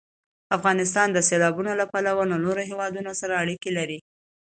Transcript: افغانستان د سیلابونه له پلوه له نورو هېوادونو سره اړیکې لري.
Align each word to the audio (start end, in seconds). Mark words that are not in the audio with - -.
افغانستان 0.57 1.07
د 1.11 1.19
سیلابونه 1.29 1.71
له 1.79 1.85
پلوه 1.91 2.23
له 2.31 2.35
نورو 2.43 2.61
هېوادونو 2.69 3.11
سره 3.21 3.33
اړیکې 3.43 3.69
لري. 3.77 3.99